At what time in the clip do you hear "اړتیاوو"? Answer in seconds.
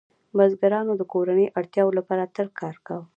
1.59-1.97